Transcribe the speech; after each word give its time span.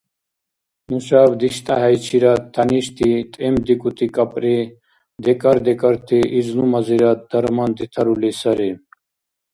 Нушаб 0.89 1.31
диштӀахӀейчирад 1.39 2.43
тяништи 2.53 3.09
тӀемдикӀути 3.33 4.07
кӀапӀри 4.15 4.57
декӀар-декӀарти 5.23 6.19
излумазирад 6.39 7.19
дарман 7.29 7.71
детарули 7.79 8.31
сари. 8.39 8.71